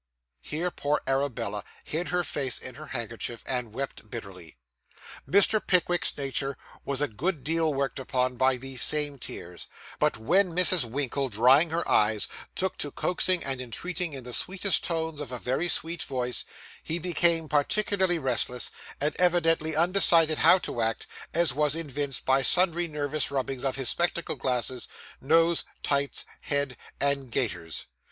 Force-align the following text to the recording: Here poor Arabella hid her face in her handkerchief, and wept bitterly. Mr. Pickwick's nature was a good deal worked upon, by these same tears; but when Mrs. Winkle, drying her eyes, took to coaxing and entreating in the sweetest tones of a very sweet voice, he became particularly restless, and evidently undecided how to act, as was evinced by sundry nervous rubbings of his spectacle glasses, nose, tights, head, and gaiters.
Here 0.41 0.71
poor 0.71 0.99
Arabella 1.05 1.63
hid 1.83 2.07
her 2.07 2.23
face 2.23 2.57
in 2.57 2.73
her 2.73 2.87
handkerchief, 2.87 3.43
and 3.45 3.71
wept 3.71 4.09
bitterly. 4.09 4.57
Mr. 5.29 5.61
Pickwick's 5.63 6.17
nature 6.17 6.57
was 6.83 7.01
a 7.01 7.07
good 7.07 7.43
deal 7.43 7.71
worked 7.71 7.99
upon, 7.99 8.35
by 8.35 8.57
these 8.57 8.81
same 8.81 9.19
tears; 9.19 9.67
but 9.99 10.17
when 10.17 10.53
Mrs. 10.53 10.85
Winkle, 10.85 11.29
drying 11.29 11.69
her 11.69 11.87
eyes, 11.87 12.27
took 12.55 12.79
to 12.79 12.89
coaxing 12.89 13.43
and 13.43 13.61
entreating 13.61 14.13
in 14.15 14.23
the 14.23 14.33
sweetest 14.33 14.83
tones 14.83 15.21
of 15.21 15.31
a 15.31 15.37
very 15.37 15.67
sweet 15.67 16.01
voice, 16.01 16.45
he 16.81 16.97
became 16.97 17.47
particularly 17.47 18.17
restless, 18.17 18.71
and 18.99 19.15
evidently 19.17 19.75
undecided 19.75 20.39
how 20.39 20.57
to 20.57 20.81
act, 20.81 21.05
as 21.31 21.53
was 21.53 21.75
evinced 21.75 22.25
by 22.25 22.41
sundry 22.41 22.87
nervous 22.87 23.29
rubbings 23.29 23.63
of 23.63 23.75
his 23.75 23.89
spectacle 23.89 24.35
glasses, 24.35 24.87
nose, 25.21 25.63
tights, 25.83 26.25
head, 26.39 26.75
and 26.99 27.31
gaiters. 27.31 27.85